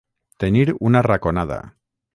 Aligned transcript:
Tenir 0.43 0.63
una 0.91 1.05
raconada. 1.09 1.63